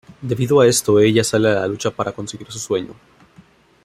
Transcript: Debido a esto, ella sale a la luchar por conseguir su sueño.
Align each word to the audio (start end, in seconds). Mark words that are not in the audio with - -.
Debido 0.23 0.59
a 0.59 0.67
esto, 0.67 0.99
ella 0.99 1.23
sale 1.23 1.49
a 1.49 1.53
la 1.59 1.67
luchar 1.67 1.93
por 1.93 2.11
conseguir 2.15 2.51
su 2.51 2.57
sueño. 2.57 2.95